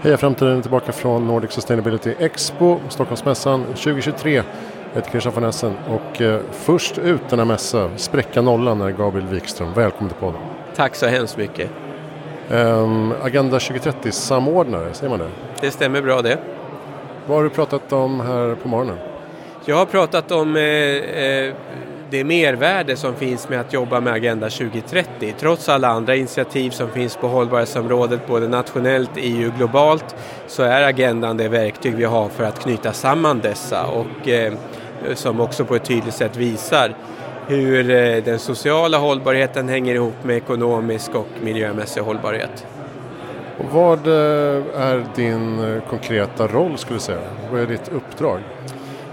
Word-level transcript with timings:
Heja 0.00 0.16
Framtiden 0.16 0.58
är 0.58 0.62
tillbaka 0.62 0.92
från 0.92 1.26
Nordic 1.26 1.52
Sustainability 1.52 2.14
Expo, 2.18 2.78
Stockholmsmässan 2.88 3.64
2023. 3.64 4.34
Jag 4.34 4.44
heter 4.94 5.10
Christian 5.10 5.34
von 5.34 5.44
Essen 5.44 5.74
och 5.88 6.20
eh, 6.20 6.40
först 6.52 6.98
ut 6.98 7.20
denna 7.30 7.44
mässa, 7.44 7.90
spräcka 7.96 8.42
nollan, 8.42 8.80
är 8.80 8.90
Gabriel 8.90 9.26
Wikström. 9.26 9.74
Välkommen 9.74 10.10
till 10.10 10.20
podden. 10.20 10.40
Tack 10.76 10.94
så 10.94 11.06
hemskt 11.06 11.36
mycket. 11.36 11.70
Um, 12.50 13.14
Agenda 13.22 13.58
2030-samordnare, 13.58 14.92
säger 14.92 15.10
man 15.10 15.18
det? 15.18 15.30
Det 15.60 15.70
stämmer 15.70 16.02
bra 16.02 16.22
det. 16.22 16.38
Vad 17.26 17.36
har 17.36 17.44
du 17.44 17.50
pratat 17.50 17.92
om 17.92 18.20
här 18.20 18.54
på 18.54 18.68
morgonen? 18.68 18.96
Jag 19.64 19.76
har 19.76 19.86
pratat 19.86 20.30
om 20.30 20.56
eh, 20.56 20.62
eh, 20.62 21.54
det 22.10 22.24
mervärde 22.24 22.96
som 22.96 23.14
finns 23.14 23.48
med 23.48 23.60
att 23.60 23.72
jobba 23.72 24.00
med 24.00 24.12
Agenda 24.12 24.50
2030. 24.50 25.34
Trots 25.38 25.68
alla 25.68 25.88
andra 25.88 26.14
initiativ 26.14 26.70
som 26.70 26.90
finns 26.90 27.16
på 27.16 27.28
hållbarhetsområdet, 27.28 28.26
både 28.26 28.48
nationellt, 28.48 29.10
EU 29.16 29.48
och 29.48 29.54
globalt, 29.56 30.16
så 30.46 30.62
är 30.62 30.82
agendan 30.82 31.36
det 31.36 31.48
verktyg 31.48 31.94
vi 31.94 32.04
har 32.04 32.28
för 32.28 32.44
att 32.44 32.60
knyta 32.60 32.92
samman 32.92 33.40
dessa 33.40 33.86
och 33.86 34.28
eh, 34.28 34.52
som 35.14 35.40
också 35.40 35.64
på 35.64 35.74
ett 35.74 35.84
tydligt 35.84 36.14
sätt 36.14 36.36
visar 36.36 36.94
hur 37.46 37.90
eh, 37.90 38.24
den 38.24 38.38
sociala 38.38 38.98
hållbarheten 38.98 39.68
hänger 39.68 39.94
ihop 39.94 40.24
med 40.24 40.36
ekonomisk 40.36 41.14
och 41.14 41.28
miljömässig 41.42 42.00
hållbarhet. 42.00 42.66
Och 43.58 43.72
vad 43.72 44.06
eh, 44.06 44.62
är 44.74 45.04
din 45.16 45.58
eh, 45.58 45.82
konkreta 45.90 46.46
roll 46.46 46.78
skulle 46.78 46.96
du 46.96 47.02
säga? 47.02 47.20
Vad 47.50 47.60
är 47.60 47.66
ditt 47.66 47.88
uppdrag? 47.88 48.40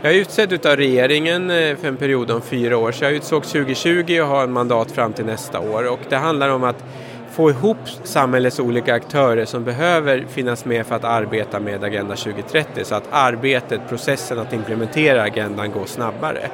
Jag 0.01 0.13
är 0.13 0.17
utsedd 0.19 0.65
av 0.65 0.75
regeringen 0.75 1.51
eh, 1.51 1.75
för 1.75 1.87
en 1.87 1.97
period 1.97 2.31
om 2.31 2.41
fyra 2.41 2.77
år, 2.77 2.91
så 2.91 3.03
jag 3.03 3.13
utsågs 3.13 3.51
2020 3.51 4.19
och 4.21 4.27
har 4.27 4.43
en 4.43 4.51
mandat 4.51 4.91
fram 4.91 5.13
till 5.13 5.25
nästa 5.25 5.59
år. 5.59 5.87
Och 5.91 5.99
det 6.09 6.15
handlar 6.15 6.49
om 6.49 6.63
att 6.63 6.83
få 7.31 7.49
ihop 7.49 7.77
samhällets 8.03 8.59
olika 8.59 8.93
aktörer 8.93 9.45
som 9.45 9.63
behöver 9.63 10.25
finnas 10.29 10.65
med 10.65 10.85
för 10.85 10.95
att 10.95 11.03
arbeta 11.03 11.59
med 11.59 11.83
Agenda 11.83 12.15
2030 12.15 12.83
så 12.83 12.95
att 12.95 13.07
arbetet, 13.11 13.81
processen 13.89 14.39
att 14.39 14.53
implementera 14.53 15.21
agendan 15.21 15.71
går 15.71 15.85
snabbare. 15.85 16.49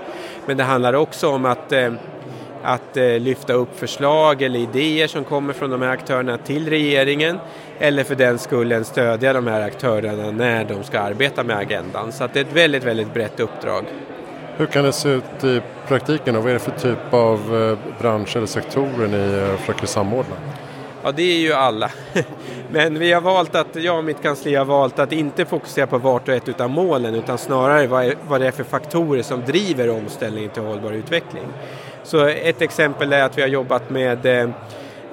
Men 0.46 0.58
det 0.58 0.64
handlar 0.64 0.94
också 0.94 1.30
om 1.30 1.46
att 1.46 1.72
eh, 1.72 1.94
att 2.64 2.98
eh, 2.98 3.20
lyfta 3.20 3.54
upp 3.54 3.80
förslag 3.80 4.42
eller 4.42 4.60
idéer 4.60 5.08
som 5.08 5.24
kommer 5.24 5.54
från 5.54 5.70
de 5.70 5.82
här 5.82 5.90
aktörerna 5.90 6.38
till 6.38 6.70
regeringen 6.70 7.40
eller 7.82 8.04
för 8.04 8.16
den 8.16 8.40
skullen 8.40 8.86
stödja 8.86 9.34
de 9.34 9.48
här 9.48 9.62
aktörerna 9.62 10.32
när 10.32 10.64
de 10.64 10.84
ska 10.84 11.00
arbeta 11.00 11.44
med 11.44 11.58
agendan. 11.58 12.12
Så 12.12 12.28
det 12.34 12.40
är 12.40 12.44
ett 12.44 12.54
väldigt, 12.54 12.84
väldigt 12.84 13.14
brett 13.14 13.40
uppdrag. 13.40 13.86
Hur 14.58 14.66
kan 14.66 14.86
det 14.86 14.92
se 14.92 15.10
ut 15.10 15.44
i 15.44 15.62
praktiken 15.88 16.36
och 16.36 16.44
vad 16.44 16.50
är 16.50 16.54
det 16.54 16.60
för 16.60 16.72
typ 16.72 17.14
av 17.14 17.38
eh, 17.38 18.02
branscher 18.02 18.38
eller 18.38 18.48
sektorer 18.48 19.08
ni 19.08 19.58
försöker 19.58 19.88
samordna? 19.88 20.36
Ja, 21.04 21.12
det 21.12 21.24
är 21.24 21.40
ju 21.40 21.54
alla. 21.54 21.92
Men 22.72 23.00
vi 23.00 23.14
har 23.14 23.22
valt 23.22 23.56
att, 23.56 23.76
jag 23.76 23.98
och 23.98 24.04
mitt 24.04 24.22
kansli 24.22 24.56
har 24.56 24.66
valt 24.66 25.00
att 25.00 25.12
inte 25.12 25.46
fokusera 25.46 25.88
på 25.88 25.98
vart 25.98 26.28
och 26.28 26.34
ett 26.34 26.62
av 26.62 26.70
målen 26.70 27.16
utan 27.16 27.38
snarare 27.38 27.88
vad, 27.88 28.14
vad 28.28 28.42
det 28.42 28.48
är 28.48 28.52
för 28.52 28.64
faktorer 28.64 29.22
som 29.22 29.42
driver 29.42 29.90
omställningen 29.90 30.50
till 30.50 30.64
hållbar 30.64 30.92
utveckling. 30.92 31.44
Så 32.04 32.28
ett 32.28 32.62
exempel 32.62 33.14
är 33.14 33.24
att 33.24 33.38
vi 33.38 33.42
har 33.42 33.50
jobbat 33.50 33.90
med 33.90 34.26
eh, 34.26 34.42
eh 34.42 34.50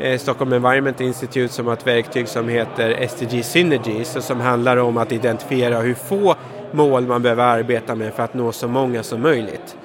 Eh, 0.01 0.19
Stockholm 0.19 0.53
Environment 0.53 1.01
Institute 1.01 1.55
som 1.55 1.67
har 1.67 1.73
ett 1.73 1.87
verktyg 1.87 2.29
som 2.29 2.49
heter 2.49 3.07
SDG 3.09 3.43
Synergies 3.43 4.17
och 4.17 4.23
som 4.23 4.41
handlar 4.41 4.77
om 4.77 4.97
att 4.97 5.13
identifiera 5.13 5.81
hur 5.81 5.95
få 5.95 6.37
mål 6.73 7.07
man 7.07 7.23
behöver 7.23 7.45
arbeta 7.45 7.95
med 7.95 8.15
för 8.15 8.23
att 8.23 8.35
nå 8.35 8.53
så 8.53 8.69
många 8.69 9.03
som 9.03 9.23
möjligt. 9.23 9.77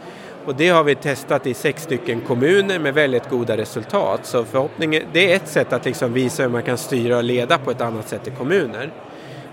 Och 0.46 0.56
det 0.56 0.70
har 0.70 0.84
vi 0.84 0.96
testat 0.96 1.48
i 1.48 1.54
sex 1.54 1.84
stycken 1.84 2.22
kommuner 2.22 2.80
med 2.80 2.94
väldigt 2.94 3.30
goda 3.30 3.58
resultat. 3.58 4.20
Så 4.24 4.44
förhoppningen, 4.44 5.04
det 5.14 5.32
är 5.32 5.36
ett 5.36 5.48
sätt 5.48 5.74
att 5.74 5.86
liksom 5.86 6.14
visa 6.14 6.44
hur 6.44 6.50
man 6.50 6.64
kan 6.64 6.78
styra 6.78 7.18
och 7.18 7.24
leda 7.24 7.58
på 7.58 7.72
ett 7.72 7.82
annat 7.82 8.08
sätt 8.08 8.28
i 8.28 8.32
kommuner. 8.32 8.92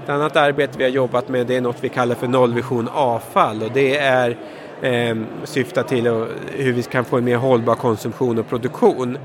Ett 0.05 0.09
annat 0.09 0.37
arbete 0.37 0.79
vi 0.79 0.85
har 0.85 0.91
jobbat 0.91 1.29
med 1.29 1.47
det 1.47 1.57
är 1.57 1.61
något 1.61 1.77
vi 1.81 1.89
kallar 1.89 2.15
för 2.15 2.29
nollvision 2.29 2.89
avfall 2.89 3.63
och 3.63 3.71
det 3.75 3.97
är 3.97 4.37
eh, 4.83 5.17
syftar 5.45 5.83
till 5.83 6.07
hur 6.57 6.73
vi 6.73 6.83
kan 6.83 7.05
få 7.05 7.19
en 7.19 7.25
mer 7.25 7.37
hållbar 7.37 7.75
konsumtion 7.75 8.39
och 8.39 8.49
produktion. 8.49 9.19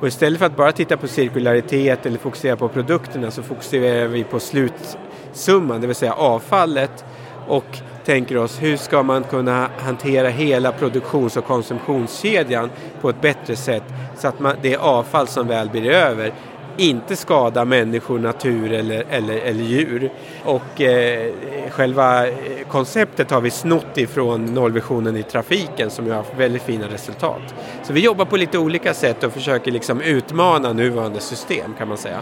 Och 0.00 0.08
istället 0.08 0.38
för 0.38 0.46
att 0.46 0.56
bara 0.56 0.72
titta 0.72 0.96
på 0.96 1.08
cirkularitet 1.08 2.06
eller 2.06 2.18
fokusera 2.18 2.56
på 2.56 2.68
produkterna 2.68 3.30
så 3.30 3.42
fokuserar 3.42 4.08
vi 4.08 4.24
på 4.24 4.40
slutsumman, 4.40 5.80
det 5.80 5.86
vill 5.86 5.96
säga 5.96 6.12
avfallet 6.12 7.04
och 7.48 7.78
tänker 8.04 8.36
oss 8.36 8.62
hur 8.62 8.76
ska 8.76 9.02
man 9.02 9.24
kunna 9.24 9.68
hantera 9.78 10.28
hela 10.28 10.72
produktions 10.72 11.36
och 11.36 11.44
konsumtionskedjan 11.44 12.70
på 13.00 13.10
ett 13.10 13.20
bättre 13.20 13.56
sätt 13.56 13.84
så 14.18 14.28
att 14.28 14.40
man, 14.40 14.56
det 14.62 14.76
avfall 14.76 15.26
som 15.26 15.48
väl 15.48 15.70
blir 15.70 15.90
över 15.90 16.32
inte 16.76 17.16
skada 17.16 17.64
människor, 17.64 18.18
natur 18.18 18.72
eller, 18.72 19.04
eller, 19.10 19.36
eller 19.36 19.64
djur. 19.64 20.10
Och 20.44 20.80
eh, 20.80 21.32
själva 21.70 22.28
eh, 22.28 22.34
konceptet 22.68 23.30
har 23.30 23.40
vi 23.40 23.50
snott 23.50 23.98
ifrån 23.98 24.44
nollvisionen 24.44 25.16
i 25.16 25.22
trafiken 25.22 25.90
som 25.90 26.04
ju 26.04 26.10
har 26.10 26.18
haft 26.18 26.34
väldigt 26.36 26.62
fina 26.62 26.88
resultat. 26.88 27.54
Så 27.82 27.92
vi 27.92 28.00
jobbar 28.00 28.24
på 28.24 28.36
lite 28.36 28.58
olika 28.58 28.94
sätt 28.94 29.24
och 29.24 29.32
försöker 29.32 29.70
liksom 29.70 30.00
utmana 30.00 30.72
nuvarande 30.72 31.20
system 31.20 31.74
kan 31.78 31.88
man 31.88 31.98
säga. 31.98 32.20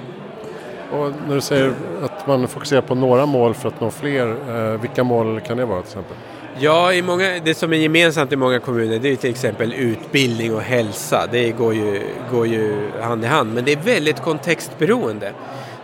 Och 0.93 1.13
när 1.29 1.35
du 1.35 1.41
säger 1.41 1.75
att 2.03 2.27
man 2.27 2.49
fokuserar 2.49 2.81
på 2.81 2.95
några 2.95 3.27
mål 3.27 3.55
för 3.55 3.69
att 3.69 3.81
nå 3.81 3.91
fler, 3.91 4.37
eh, 4.49 4.81
vilka 4.81 5.05
mål 5.05 5.41
kan 5.41 5.57
det 5.57 5.65
vara 5.65 5.83
till 5.83 5.89
exempel? 5.89 6.17
Ja, 6.63 6.93
i 6.93 7.03
många, 7.03 7.41
det 7.45 7.55
som 7.55 7.73
är 7.73 7.77
gemensamt 7.77 8.33
i 8.33 8.37
många 8.37 8.59
kommuner 8.59 8.99
det 8.99 9.09
är 9.09 9.17
till 9.17 9.31
exempel 9.31 9.73
utbildning 9.73 10.55
och 10.55 10.63
hälsa. 10.63 11.27
Det 11.33 11.51
går 11.51 11.75
ju, 11.75 12.03
går 12.33 12.47
ju 12.47 12.91
hand 13.01 13.25
i 13.25 13.27
hand, 13.27 13.55
men 13.55 13.65
det 13.65 13.73
är 13.73 13.77
väldigt 13.77 14.21
kontextberoende. 14.21 15.33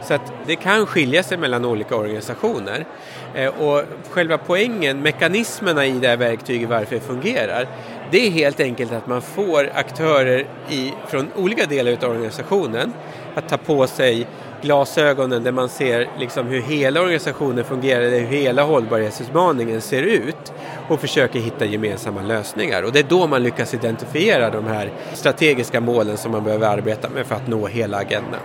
Så 0.03 0.15
att 0.15 0.33
det 0.47 0.57
kan 0.57 0.87
skilja 0.87 1.23
sig 1.23 1.39
mellan 1.39 1.65
olika 1.65 1.97
organisationer. 1.97 2.87
Eh, 3.35 3.63
och 3.63 3.83
själva 4.11 4.39
poängen, 4.39 5.03
mekanismerna 5.03 5.87
i 5.87 5.91
det 5.91 6.09
här 6.09 6.17
verktyget, 6.17 6.69
varför 6.69 6.95
det 6.95 7.01
fungerar, 7.01 7.69
det 8.11 8.27
är 8.27 8.31
helt 8.31 8.61
enkelt 8.61 8.93
att 8.93 9.07
man 9.07 9.23
får 9.23 9.71
aktörer 9.75 10.47
i, 10.71 10.93
från 11.09 11.27
olika 11.37 11.67
delar 11.67 11.93
av 11.93 12.11
organisationen 12.11 12.93
att 13.35 13.49
ta 13.49 13.57
på 13.57 13.87
sig 13.87 14.27
glasögonen 14.63 15.43
där 15.43 15.53
man 15.53 15.69
ser 15.69 16.09
liksom 16.19 16.47
hur 16.47 16.61
hela 16.61 17.01
organisationen 17.01 17.65
fungerar, 17.65 18.11
hur 18.11 18.27
hela 18.27 18.63
hållbarhetsutmaningen 18.63 19.81
ser 19.81 20.03
ut 20.03 20.53
och 20.89 21.01
försöker 21.01 21.41
hitta 21.41 21.65
gemensamma 21.65 22.23
lösningar. 22.23 22.83
Och 22.83 22.93
det 22.93 22.99
är 22.99 23.07
då 23.09 23.27
man 23.27 23.43
lyckas 23.43 23.75
identifiera 23.75 24.51
de 24.51 24.67
här 24.67 24.91
strategiska 25.13 25.81
målen 25.81 26.17
som 26.17 26.33
man 26.33 26.45
behöver 26.45 26.69
arbeta 26.69 27.09
med 27.09 27.27
för 27.27 27.35
att 27.35 27.49
nå 27.49 27.67
hela 27.67 27.97
agendan. 27.97 28.41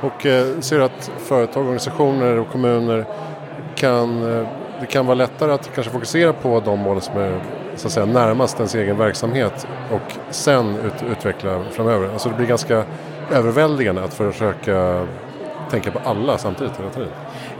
Och 0.00 0.26
eh, 0.26 0.60
ser 0.60 0.78
du 0.78 0.84
att 0.84 1.10
företag, 1.18 1.62
organisationer 1.62 2.38
och 2.38 2.48
kommuner 2.48 3.04
kan 3.74 4.38
eh, 4.38 4.48
det 4.80 4.86
kan 4.86 5.06
vara 5.06 5.14
lättare 5.14 5.52
att 5.52 5.74
kanske 5.74 5.92
fokusera 5.92 6.32
på 6.32 6.60
de 6.60 6.78
mål 6.78 7.00
som 7.00 7.18
är 7.18 7.40
så 7.76 7.86
att 7.86 7.92
säga, 7.92 8.06
närmast 8.06 8.56
ens 8.56 8.74
egen 8.74 8.98
verksamhet 8.98 9.66
och 9.90 10.14
sen 10.30 10.76
ut, 10.76 11.10
utveckla 11.10 11.62
framöver. 11.70 12.12
Alltså 12.12 12.28
det 12.28 12.34
blir 12.34 12.46
ganska 12.46 12.84
överväldigande 13.32 14.04
att 14.04 14.14
försöka 14.14 15.06
tänka 15.70 15.90
på 15.90 15.98
alla 16.04 16.38
samtidigt 16.38 16.78
hela 16.78 16.90
tiden. 16.90 17.08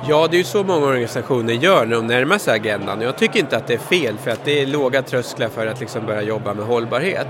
Ja, 0.08 0.28
det 0.30 0.36
är 0.36 0.38
ju 0.38 0.44
så 0.44 0.64
många 0.64 0.86
organisationer 0.86 1.52
gör 1.54 1.86
när 1.86 1.96
de 1.96 2.06
närmar 2.06 2.38
sig 2.38 2.54
agendan. 2.54 3.00
Jag 3.00 3.18
tycker 3.18 3.40
inte 3.40 3.56
att 3.56 3.66
det 3.66 3.74
är 3.74 3.78
fel 3.78 4.18
för 4.18 4.30
att 4.30 4.44
det 4.44 4.62
är 4.62 4.66
låga 4.66 5.02
trösklar 5.02 5.48
för 5.48 5.66
att 5.66 5.80
liksom 5.80 6.06
börja 6.06 6.22
jobba 6.22 6.54
med 6.54 6.66
hållbarhet. 6.66 7.26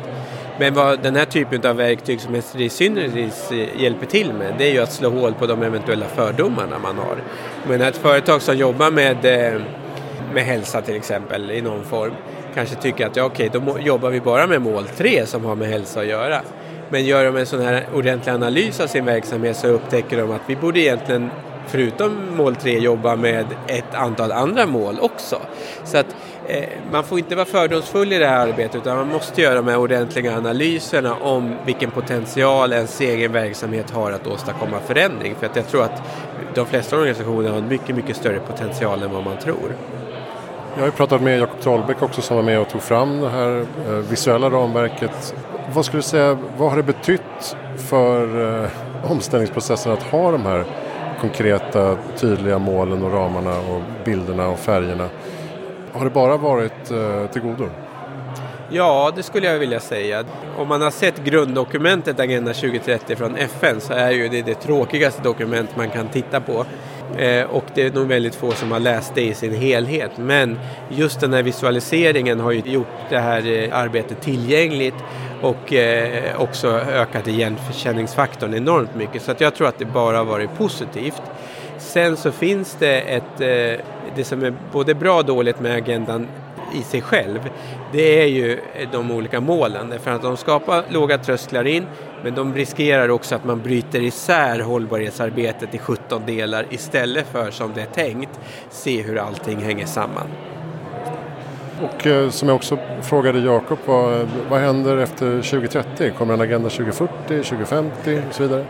Men 0.59 0.75
vad 0.75 1.03
den 1.03 1.17
här 1.17 1.25
typen 1.25 1.67
av 1.67 1.77
verktyg 1.77 2.21
som 2.21 2.43
SDI 2.43 2.69
Synergis 2.69 3.53
eh, 3.53 3.83
hjälper 3.83 4.07
till 4.07 4.33
med 4.33 4.55
det 4.59 4.69
är 4.69 4.73
ju 4.73 4.79
att 4.79 4.93
slå 4.93 5.11
hål 5.11 5.35
på 5.35 5.47
de 5.47 5.63
eventuella 5.63 6.07
fördomarna 6.07 6.79
man 6.79 6.99
har. 6.99 7.17
Men 7.69 7.81
ett 7.81 7.97
företag 7.97 8.43
som 8.43 8.57
jobbar 8.57 8.91
med, 8.91 9.25
eh, 9.25 9.61
med 10.35 10.45
hälsa 10.45 10.83
till 10.83 10.97
exempel 10.97 11.51
i 11.51 11.63
någon 11.63 11.85
form 11.85 12.13
kanske 12.55 12.77
tycker 12.77 13.07
att 13.07 13.17
ja, 13.17 13.25
okej, 13.25 13.51
då 13.53 13.79
jobbar 13.81 14.11
vi 14.11 14.21
bara 14.21 14.47
med 14.47 14.63
mål 14.63 14.85
3 14.97 15.27
som 15.27 15.45
har 15.45 15.55
med 15.55 15.69
hälsa 15.69 16.01
att 16.01 16.07
göra. 16.07 16.41
Men 16.91 17.05
gör 17.05 17.25
de 17.25 17.37
en 17.37 17.47
sån 17.47 17.61
här 17.61 17.87
ordentlig 17.95 18.33
analys 18.33 18.81
av 18.81 18.87
sin 18.87 19.05
verksamhet 19.05 19.57
så 19.57 19.67
upptäcker 19.67 20.19
de 20.19 20.31
att 20.31 20.43
vi 20.47 20.57
borde 20.57 20.81
egentligen 20.81 21.31
förutom 21.67 22.37
mål 22.37 22.57
3 22.57 22.79
jobba 22.79 23.17
med 23.17 23.47
ett 23.67 23.95
antal 23.95 24.33
andra 24.33 24.67
mål 24.67 24.99
också. 25.01 25.39
Så 25.85 25.99
att 25.99 26.17
eh, 26.47 26.65
man 26.93 27.05
får 27.05 27.19
inte 27.19 27.35
vara 27.35 27.47
fördomsfull 27.47 28.13
i 28.13 28.19
det 28.19 28.27
här 28.27 28.49
arbetet 28.49 28.75
utan 28.75 28.97
man 28.97 29.09
måste 29.09 29.43
göra 29.43 29.55
de 29.55 29.69
här 29.69 29.79
ordentliga 29.79 30.37
analyserna 30.37 31.15
om 31.15 31.57
vilken 31.67 31.91
potential 31.91 32.73
ens 32.73 33.01
egen 33.01 33.33
verksamhet 33.33 33.91
har 33.91 34.13
att 34.13 34.27
åstadkomma 34.27 34.81
förändring. 34.87 35.35
För 35.41 35.47
att 35.47 35.57
jag 35.57 35.69
tror 35.69 35.83
att 35.83 36.03
de 36.55 36.67
flesta 36.67 36.97
organisationer 36.97 37.51
har 37.51 37.59
en 37.59 37.69
mycket, 37.69 37.97
mycket 37.97 38.17
större 38.17 38.39
potential 38.39 39.03
än 39.03 39.13
vad 39.13 39.25
man 39.25 39.39
tror. 39.39 39.77
Jag 40.75 40.81
har 40.81 40.87
ju 40.87 40.93
pratat 40.93 41.23
med 41.23 41.39
Jakob 41.39 41.61
Trollbäck 41.61 42.03
också 42.03 42.23
som 42.23 42.37
var 42.37 42.43
med 42.43 42.61
och 42.61 42.69
tog 42.69 42.83
fram 42.83 43.21
det 43.21 43.29
här 43.29 43.67
eh, 43.89 43.93
visuella 43.93 44.51
ramverket 44.51 45.35
vad 45.73 45.85
skulle 45.85 45.99
du 45.99 46.03
säga, 46.03 46.39
vad 46.57 46.71
har 46.71 46.77
det 46.77 46.83
betytt 46.83 47.57
för 47.77 48.63
eh, 48.65 48.71
omställningsprocessen 49.11 49.93
att 49.93 50.03
ha 50.03 50.31
de 50.31 50.43
här 50.43 50.65
konkreta, 51.25 51.99
tydliga 52.17 52.59
målen 52.59 53.03
och 53.03 53.13
ramarna 53.13 53.59
och 53.59 53.83
bilderna 54.05 54.49
och 54.49 54.59
färgerna? 54.59 55.09
Har 55.93 56.05
det 56.05 56.11
bara 56.11 56.37
varit 56.37 56.91
eh, 56.91 57.27
till 57.27 57.43
godo? 57.43 57.69
Ja, 58.71 59.13
det 59.17 59.23
skulle 59.23 59.47
jag 59.47 59.59
vilja 59.59 59.81
säga. 59.81 60.25
Om 60.57 60.69
man 60.69 60.83
har 60.83 60.91
sett 60.91 61.25
grunddokumentet 61.25 62.21
Agenda 62.21 62.53
2030 62.53 63.17
från 63.17 63.37
FN 63.37 63.81
så 63.81 63.93
är 63.93 64.11
ju 64.11 64.29
det 64.29 64.43
det 64.43 64.55
tråkigaste 64.55 65.23
dokument 65.23 65.77
man 65.77 65.91
kan 65.91 66.09
titta 66.09 66.41
på. 66.41 66.67
Eh, 67.17 67.45
och 67.45 67.65
det 67.75 67.83
är 67.83 67.93
nog 67.93 68.07
väldigt 68.07 68.35
få 68.35 68.51
som 68.51 68.73
har 68.73 68.81
läst 68.81 69.15
det 69.15 69.25
i 69.25 69.35
sin 69.35 69.55
helhet. 69.55 70.11
Men 70.17 70.59
just 70.89 71.21
den 71.21 71.33
här 71.33 71.43
visualiseringen 71.43 72.41
har 72.41 72.53
ju 72.53 72.63
gjort 72.65 72.87
det 73.11 73.19
här 73.19 73.53
eh, 73.53 73.79
arbetet 73.79 74.21
tillgängligt 74.21 74.95
och 75.45 75.73
eh, 75.73 76.41
också 76.41 76.69
ökat 76.69 77.29
igenkänningsfaktorn 77.29 78.55
enormt 78.55 78.95
mycket. 78.95 79.23
Så 79.23 79.31
att 79.31 79.41
jag 79.41 79.55
tror 79.55 79.69
att 79.69 79.79
det 79.79 79.85
bara 79.85 80.17
har 80.17 80.25
varit 80.25 80.59
positivt. 80.59 81.23
Sen 81.79 82.17
så 82.17 82.33
finns 82.33 82.77
det 82.79 83.01
ett, 83.01 83.41
eh, 83.41 83.85
det 84.17 84.25
som 84.25 84.45
är 84.45 84.55
både 84.73 84.95
bra 84.95 85.19
och 85.19 85.25
dåligt 85.25 85.61
med 85.61 85.77
agendan 85.77 86.29
i 86.75 86.83
sig 86.83 87.03
själv, 87.03 87.51
det 87.93 88.23
är 88.23 88.27
ju 88.27 88.53
eh, 88.53 88.89
de 88.93 89.11
olika 89.11 89.41
målen. 89.41 89.95
För 90.01 90.11
att 90.11 90.23
de 90.23 90.37
skapar 90.37 90.85
låga 90.89 91.19
trösklar 91.19 91.67
in, 91.67 91.87
men 92.23 92.35
de 92.35 92.55
riskerar 92.55 93.09
också 93.09 93.35
att 93.35 93.45
man 93.45 93.61
bryter 93.61 94.01
isär 94.01 94.61
hållbarhetsarbetet 94.61 95.75
i 95.75 95.79
17 95.79 96.23
delar 96.27 96.67
istället 96.71 97.27
för 97.33 97.51
som 97.51 97.73
det 97.75 97.83
är 97.83 97.87
tänkt, 97.87 98.41
se 98.71 99.03
hur 99.03 99.19
allting 99.19 99.59
hänger 99.59 99.87
samman. 99.87 100.27
Och 101.83 102.07
eh, 102.07 102.31
som 102.31 102.49
jag 102.49 102.57
också 102.57 102.79
frågade 103.03 103.39
Jakob, 103.39 103.79
vad, 103.85 104.29
vad 104.51 104.61
händer 104.61 104.97
efter 104.97 105.43
2030? 105.43 106.13
Kommer 106.19 106.35
en 106.35 106.41
Agenda 106.41 106.69
2040, 106.69 107.13
2050 107.29 108.21
och 108.29 108.35
så 108.35 108.43
vidare? 108.43 108.65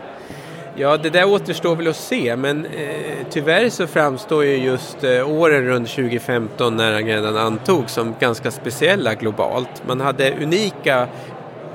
Ja, 0.77 0.97
det 0.97 1.09
där 1.09 1.29
återstår 1.29 1.75
väl 1.75 1.87
att 1.87 1.95
se, 1.95 2.35
men 2.35 2.65
eh, 2.65 3.27
tyvärr 3.29 3.69
så 3.69 3.87
framstår 3.87 4.45
ju 4.45 4.55
just 4.55 5.03
eh, 5.03 5.29
åren 5.29 5.65
runt 5.65 5.89
2015 5.89 6.77
när 6.77 6.93
agendan 6.93 7.37
antogs 7.37 7.93
som 7.93 8.15
ganska 8.19 8.51
speciella 8.51 9.13
globalt. 9.13 9.83
Man 9.87 10.01
hade 10.01 10.33
unika, 10.41 11.07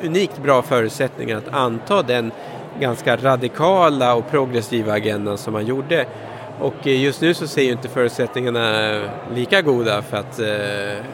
unikt 0.02 0.42
bra 0.42 0.62
förutsättningar 0.62 1.36
att 1.36 1.54
anta 1.54 2.02
den 2.02 2.32
ganska 2.80 3.16
radikala 3.16 4.14
och 4.14 4.30
progressiva 4.30 4.92
agendan 4.92 5.38
som 5.38 5.52
man 5.52 5.66
gjorde. 5.66 6.06
Och 6.60 6.86
eh, 6.86 7.02
just 7.02 7.20
nu 7.20 7.34
så 7.34 7.46
ser 7.46 7.62
ju 7.62 7.72
inte 7.72 7.88
förutsättningarna 7.88 9.00
lika 9.34 9.62
goda 9.62 10.02
för 10.02 10.16
att 10.16 10.38
eh, 10.40 11.04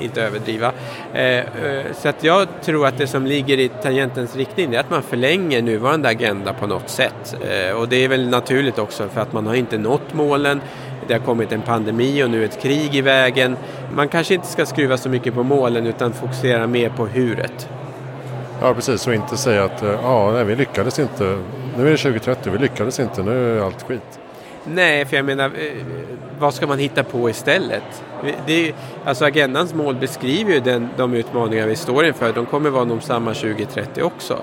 inte 0.00 0.22
överdriva. 0.22 0.72
Eh, 1.12 1.38
eh, 1.38 1.44
så 1.96 2.08
att 2.08 2.24
jag 2.24 2.48
tror 2.62 2.86
att 2.86 2.98
det 2.98 3.06
som 3.06 3.26
ligger 3.26 3.58
i 3.58 3.68
tangentens 3.68 4.36
riktning 4.36 4.74
är 4.74 4.80
att 4.80 4.90
man 4.90 5.02
förlänger 5.02 5.62
nuvarande 5.62 6.08
agenda 6.08 6.52
på 6.52 6.66
något 6.66 6.88
sätt. 6.88 7.36
Eh, 7.48 7.76
och 7.76 7.88
det 7.88 8.04
är 8.04 8.08
väl 8.08 8.28
naturligt 8.28 8.78
också 8.78 9.08
för 9.08 9.20
att 9.20 9.32
man 9.32 9.46
har 9.46 9.54
inte 9.54 9.78
nått 9.78 10.14
målen. 10.14 10.60
Det 11.06 11.14
har 11.14 11.20
kommit 11.20 11.52
en 11.52 11.62
pandemi 11.62 12.24
och 12.24 12.30
nu 12.30 12.44
ett 12.44 12.62
krig 12.62 12.94
i 12.94 13.00
vägen. 13.00 13.56
Man 13.94 14.08
kanske 14.08 14.34
inte 14.34 14.46
ska 14.46 14.66
skruva 14.66 14.96
så 14.96 15.08
mycket 15.08 15.34
på 15.34 15.42
målen 15.42 15.86
utan 15.86 16.12
fokusera 16.12 16.66
mer 16.66 16.88
på 16.88 17.06
huret. 17.06 17.68
Ja 18.60 18.74
precis, 18.74 19.06
och 19.06 19.14
inte 19.14 19.36
säga 19.36 19.64
att 19.64 19.82
ja, 19.82 20.30
nej, 20.32 20.44
vi 20.44 20.56
lyckades 20.56 20.98
inte. 20.98 21.38
Nu 21.76 21.86
är 21.86 21.90
det 21.90 21.96
2030, 21.96 22.52
vi 22.52 22.58
lyckades 22.58 23.00
inte, 23.00 23.22
nu 23.22 23.58
är 23.58 23.62
allt 23.64 23.82
skit. 23.82 24.20
Nej, 24.64 25.04
för 25.04 25.16
jag 25.16 25.24
menar, 25.24 25.44
eh, 25.44 25.84
vad 26.38 26.54
ska 26.54 26.66
man 26.66 26.78
hitta 26.78 27.04
på 27.04 27.30
istället? 27.30 28.04
Det, 28.46 28.74
alltså 29.04 29.24
agendans 29.24 29.74
mål 29.74 29.94
beskriver 29.94 30.52
ju 30.52 30.60
den, 30.60 30.88
de 30.96 31.14
utmaningar 31.14 31.66
vi 31.66 31.76
står 31.76 32.04
inför. 32.04 32.32
De 32.32 32.46
kommer 32.46 32.70
vara 32.70 32.84
de 32.84 33.00
samma 33.00 33.34
2030 33.34 34.02
också. 34.02 34.38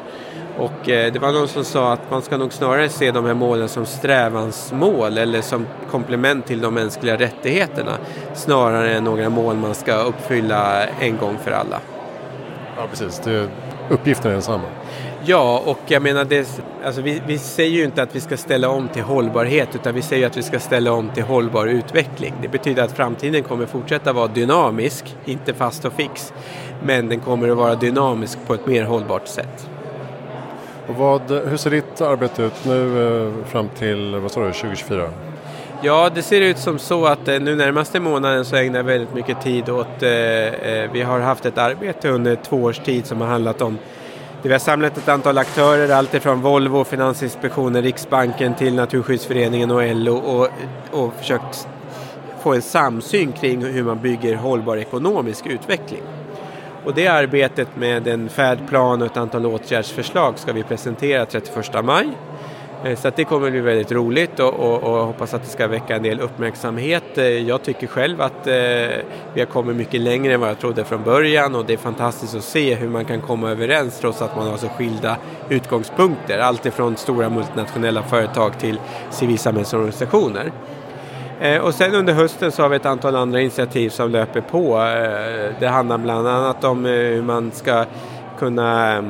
Och 0.57 0.89
eh, 0.89 1.13
det 1.13 1.19
var 1.19 1.31
någon 1.31 1.47
som 1.47 1.63
sa 1.63 1.93
att 1.93 2.11
man 2.11 2.21
ska 2.21 2.37
nog 2.37 2.53
snarare 2.53 2.89
se 2.89 3.11
de 3.11 3.25
här 3.25 3.33
målen 3.33 3.69
som 3.69 3.85
strävansmål 3.85 5.17
eller 5.17 5.41
som 5.41 5.65
komplement 5.91 6.45
till 6.45 6.61
de 6.61 6.73
mänskliga 6.73 7.17
rättigheterna 7.17 7.97
snarare 8.33 8.93
än 8.93 9.03
några 9.03 9.29
mål 9.29 9.55
man 9.55 9.75
ska 9.75 9.93
uppfylla 9.95 10.87
en 10.99 11.17
gång 11.17 11.37
för 11.43 11.51
alla. 11.51 11.79
Ja, 12.77 12.87
precis. 12.89 13.19
Det, 13.19 13.49
uppgiften 13.89 14.27
är 14.27 14.33
densamma. 14.33 14.67
Ja, 15.25 15.63
och 15.65 15.79
jag 15.87 16.01
menar, 16.01 16.25
det, 16.25 16.61
alltså 16.85 17.01
vi, 17.01 17.21
vi, 17.27 17.37
säger 17.37 17.71
ju 17.77 17.83
inte 17.83 18.03
att 18.03 18.15
vi 18.15 18.19
ska 18.19 18.37
ställa 18.37 18.69
om 18.69 18.87
till 18.87 19.01
hållbarhet 19.01 19.75
utan 19.75 19.95
vi 19.95 20.01
säger 20.01 20.27
att 20.27 20.37
vi 20.37 20.43
ska 20.43 20.59
ställa 20.59 20.91
om 20.91 21.09
till 21.09 21.23
hållbar 21.23 21.67
utveckling. 21.67 22.33
Det 22.41 22.47
betyder 22.47 22.83
att 22.83 22.91
framtiden 22.91 23.43
kommer 23.43 23.65
fortsätta 23.65 24.13
vara 24.13 24.27
dynamisk, 24.27 25.15
inte 25.25 25.53
fast 25.53 25.85
och 25.85 25.93
fix. 25.93 26.33
Men 26.83 27.09
den 27.09 27.19
kommer 27.19 27.49
att 27.49 27.57
vara 27.57 27.75
dynamisk 27.75 28.37
på 28.47 28.53
ett 28.53 28.65
mer 28.65 28.83
hållbart 28.83 29.27
sätt. 29.27 29.69
Och 30.87 30.95
vad, 30.95 31.21
hur 31.31 31.57
ser 31.57 31.69
ditt 31.69 32.01
arbete 32.01 32.43
ut 32.43 32.65
nu 32.65 33.07
eh, 33.07 33.45
fram 33.45 33.69
till 33.69 34.15
vad 34.15 34.31
sa 34.31 34.39
du, 34.39 34.51
2024? 34.51 35.09
Ja, 35.83 36.09
det 36.15 36.21
ser 36.21 36.41
ut 36.41 36.57
som 36.57 36.79
så 36.79 37.05
att 37.05 37.27
eh, 37.27 37.39
nu 37.39 37.55
närmaste 37.55 37.99
månaden 37.99 38.45
så 38.45 38.55
ägnar 38.55 38.79
jag 38.79 38.83
väldigt 38.83 39.13
mycket 39.13 39.41
tid 39.41 39.69
åt, 39.69 40.03
eh, 40.03 40.09
eh, 40.09 40.91
vi 40.91 41.01
har 41.01 41.19
haft 41.19 41.45
ett 41.45 41.57
arbete 41.57 42.09
under 42.09 42.35
två 42.35 42.63
års 42.63 42.79
tid 42.79 43.05
som 43.05 43.21
har 43.21 43.27
handlat 43.27 43.61
om 43.61 43.77
vi 44.49 44.51
har 44.51 44.59
samlat 44.59 44.97
ett 44.97 45.09
antal 45.09 45.37
aktörer, 45.37 45.89
alltifrån 45.89 46.41
Volvo, 46.41 46.83
Finansinspektionen, 46.83 47.83
Riksbanken 47.83 48.55
till 48.55 48.75
Naturskyddsföreningen 48.75 49.71
och 49.71 49.95
LO 49.95 50.15
och, 50.15 50.47
och 50.91 51.13
försökt 51.13 51.67
få 52.39 52.53
en 52.53 52.61
samsyn 52.61 53.31
kring 53.31 53.65
hur 53.65 53.83
man 53.83 54.01
bygger 54.01 54.35
hållbar 54.35 54.77
ekonomisk 54.77 55.47
utveckling. 55.47 56.01
Och 56.85 56.93
det 56.93 57.07
arbetet 57.07 57.67
med 57.75 58.07
en 58.07 58.29
färdplan 58.29 59.01
och 59.01 59.07
ett 59.07 59.17
antal 59.17 59.45
åtgärdsförslag 59.45 60.39
ska 60.39 60.53
vi 60.53 60.63
presentera 60.63 61.25
31 61.25 61.85
maj 61.85 62.09
Eh, 62.83 62.95
så 62.95 63.07
att 63.07 63.15
det 63.15 63.23
kommer 63.23 63.51
bli 63.51 63.59
väldigt 63.59 63.91
roligt 63.91 64.39
och, 64.39 64.53
och, 64.53 64.83
och 64.83 65.05
hoppas 65.05 65.33
att 65.33 65.43
det 65.43 65.49
ska 65.49 65.67
väcka 65.67 65.95
en 65.95 66.03
del 66.03 66.19
uppmärksamhet. 66.19 67.17
Eh, 67.17 67.25
jag 67.25 67.63
tycker 67.63 67.87
själv 67.87 68.21
att 68.21 68.47
eh, 68.47 68.53
vi 69.33 69.39
har 69.39 69.45
kommit 69.45 69.75
mycket 69.75 70.01
längre 70.01 70.33
än 70.33 70.39
vad 70.39 70.49
jag 70.49 70.59
trodde 70.59 70.83
från 70.83 71.03
början 71.03 71.55
och 71.55 71.65
det 71.65 71.73
är 71.73 71.77
fantastiskt 71.77 72.35
att 72.35 72.43
se 72.43 72.75
hur 72.75 72.89
man 72.89 73.05
kan 73.05 73.21
komma 73.21 73.51
överens 73.51 73.99
trots 73.99 74.21
att 74.21 74.35
man 74.35 74.47
har 74.47 74.57
så 74.57 74.67
skilda 74.67 75.17
utgångspunkter. 75.49 76.39
Allt 76.39 76.65
ifrån 76.65 76.97
stora 76.97 77.29
multinationella 77.29 78.03
företag 78.03 78.59
till 78.59 78.79
civilsamhällsorganisationer. 79.09 80.51
Eh, 81.39 81.57
och 81.57 81.73
sen 81.73 81.95
under 81.95 82.13
hösten 82.13 82.51
så 82.51 82.61
har 82.61 82.69
vi 82.69 82.75
ett 82.75 82.85
antal 82.85 83.15
andra 83.15 83.41
initiativ 83.41 83.89
som 83.89 84.11
löper 84.11 84.41
på. 84.41 84.77
Det 85.59 85.67
handlar 85.67 85.97
bland 85.97 86.27
annat 86.27 86.63
om 86.63 86.85
hur 86.85 87.21
man 87.21 87.51
ska 87.51 87.85
kunna 88.39 89.03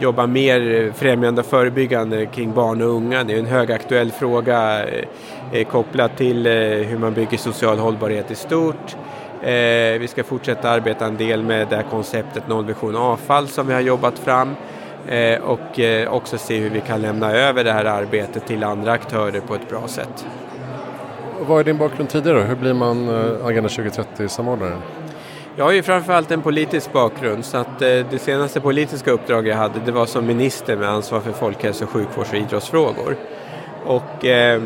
jobba 0.00 0.26
mer 0.26 0.92
främjande 0.94 1.40
och 1.40 1.46
förebyggande 1.46 2.26
kring 2.26 2.52
barn 2.52 2.82
och 2.82 2.88
unga. 2.88 3.24
Det 3.24 3.34
är 3.34 3.38
en 3.38 3.46
högaktuell 3.46 4.10
fråga 4.10 4.86
eh, 4.86 5.04
eh, 5.52 5.66
kopplat 5.66 6.16
till 6.16 6.46
eh, 6.46 6.52
hur 6.52 6.98
man 6.98 7.14
bygger 7.14 7.38
social 7.38 7.78
hållbarhet 7.78 8.30
i 8.30 8.34
stort. 8.34 8.96
Eh, 9.42 9.98
vi 10.00 10.06
ska 10.08 10.24
fortsätta 10.24 10.70
arbeta 10.70 11.06
en 11.06 11.16
del 11.16 11.42
med 11.42 11.68
det 11.68 11.76
här 11.76 11.86
konceptet 11.90 12.48
nollvision 12.48 12.96
avfall 12.96 13.48
som 13.48 13.66
vi 13.66 13.74
har 13.74 13.80
jobbat 13.80 14.18
fram 14.18 14.56
eh, 15.08 15.40
och 15.40 15.80
eh, 15.80 16.12
också 16.12 16.38
se 16.38 16.58
hur 16.58 16.70
vi 16.70 16.80
kan 16.80 17.00
lämna 17.02 17.32
över 17.32 17.64
det 17.64 17.72
här 17.72 17.84
arbetet 17.84 18.46
till 18.46 18.64
andra 18.64 18.92
aktörer 18.92 19.40
på 19.40 19.54
ett 19.54 19.68
bra 19.68 19.88
sätt. 19.88 20.26
Vad 21.40 21.60
är 21.60 21.64
din 21.64 21.78
bakgrund 21.78 22.08
tidigare? 22.08 22.40
Hur 22.40 22.56
blir 22.56 22.74
man 22.74 23.08
eh, 23.08 23.46
Agenda 23.46 23.68
2030-samordnare? 23.68 24.78
Jag 25.56 25.64
har 25.64 25.72
ju 25.72 25.82
framförallt 25.82 26.30
en 26.30 26.42
politisk 26.42 26.92
bakgrund 26.92 27.44
så 27.44 27.56
att 27.56 27.82
eh, 27.82 27.88
det 28.10 28.20
senaste 28.20 28.60
politiska 28.60 29.10
uppdrag 29.10 29.46
jag 29.46 29.56
hade 29.56 29.80
det 29.80 29.92
var 29.92 30.06
som 30.06 30.26
minister 30.26 30.76
med 30.76 30.88
ansvar 30.88 31.20
för 31.20 31.32
folkhälso, 31.32 31.86
sjukvårds 31.86 32.30
och 32.30 32.38
idrottsfrågor. 32.38 33.16
Och 33.84 34.24
eh, 34.24 34.62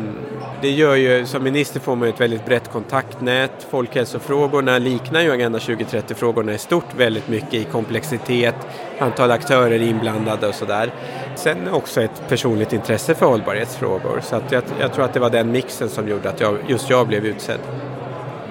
det 0.61 0.69
gör 0.69 0.95
ju, 0.95 1.25
som 1.25 1.43
minister 1.43 1.79
får 1.79 1.95
man 1.95 2.07
ett 2.07 2.21
väldigt 2.21 2.45
brett 2.45 2.71
kontaktnät. 2.71 3.67
Folkhälsofrågorna 3.69 4.77
liknar 4.77 5.21
ju 5.21 5.31
Agenda 5.31 5.59
2030-frågorna 5.59 6.53
i 6.53 6.57
stort 6.57 6.95
väldigt 6.97 7.27
mycket 7.27 7.53
i 7.53 7.63
komplexitet, 7.63 8.55
antal 8.99 9.31
aktörer 9.31 9.81
inblandade 9.81 10.47
och 10.47 10.55
sådär. 10.55 10.93
Sen 11.35 11.67
också 11.67 12.01
ett 12.01 12.27
personligt 12.29 12.73
intresse 12.73 13.15
för 13.15 13.25
hållbarhetsfrågor. 13.25 14.19
Så 14.23 14.35
att 14.35 14.51
jag, 14.51 14.63
jag 14.79 14.93
tror 14.93 15.05
att 15.05 15.13
det 15.13 15.19
var 15.19 15.29
den 15.29 15.51
mixen 15.51 15.89
som 15.89 16.07
gjorde 16.07 16.29
att 16.29 16.39
jag, 16.39 16.57
just 16.67 16.89
jag 16.89 17.07
blev 17.07 17.25
utsedd. 17.25 17.59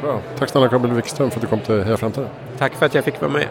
Bra. 0.02 0.20
Tack 0.38 0.48
snälla 0.48 0.68
Gabriel 0.68 0.96
Wikström 0.96 1.30
för 1.30 1.36
att 1.38 1.42
du 1.42 1.48
kom 1.48 1.60
till 1.60 1.82
Heja 1.82 1.96
Framtiden. 1.96 2.28
Tack 2.58 2.74
för 2.74 2.86
att 2.86 2.94
jag 2.94 3.04
fick 3.04 3.20
vara 3.20 3.32
med. 3.32 3.46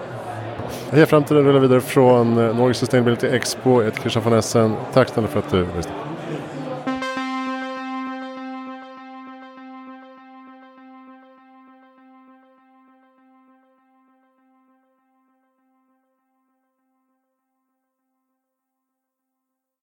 Heja 0.92 1.06
Framtiden 1.06 1.44
rullar 1.44 1.60
vidare 1.60 1.82
från 1.82 2.36
Nordic 2.36 2.78
Sustainability 2.78 3.28
Expo. 3.28 3.82
Jag 3.82 3.86
heter 3.86 4.02
Christian 4.02 4.24
von 4.24 4.34
Essen. 4.34 4.76
Tack 4.94 5.10
snälla 5.10 5.28
för 5.28 5.40
att 5.40 5.52
du 5.52 5.66
lyssnade. 5.76 6.07